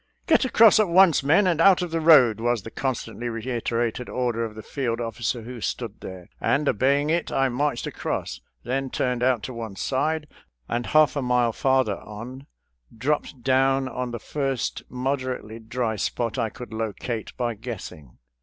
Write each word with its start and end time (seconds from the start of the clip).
"Get 0.25 0.45
across 0.45 0.79
at 0.79 0.87
once, 0.87 1.21
men, 1.21 1.45
and 1.45 1.59
get 1.59 1.63
out 1.67 1.81
of 1.83 1.91
the 1.91 2.01
road," 2.01 2.39
was 2.39 2.63
the 2.63 2.71
constantly 2.71 3.29
reiterated 3.29 4.09
order 4.09 4.43
of 4.43 4.55
the 4.55 4.63
field 4.63 4.99
officer 4.99 5.43
who 5.43 5.61
stood 5.61 6.01
there, 6.01 6.27
and 6.41 6.67
obeying 6.67 7.11
it 7.11 7.31
I 7.31 7.49
marched 7.49 7.85
across, 7.85 8.41
then 8.63 8.89
turned 8.89 9.21
out 9.21 9.43
to 9.43 9.53
one 9.53 9.75
side, 9.75 10.25
and 10.67 10.87
half 10.87 11.15
a 11.15 11.21
mile 11.21 11.53
farther 11.53 11.97
on 11.99 12.47
dropped 12.97 13.43
down 13.43 13.87
on 13.87 14.09
the 14.09 14.17
first 14.19 14.81
moderately 14.89 15.59
dry 15.59 15.97
spot 15.97 16.35
I 16.39 16.49
could 16.49 16.73
locate 16.73 17.37
by 17.37 17.53
guessing. 17.53 18.17